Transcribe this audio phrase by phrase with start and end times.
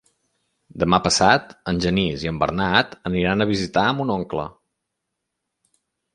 [0.83, 4.49] Demà passat en Genís i en Bernat aniran a visitar mon oncle.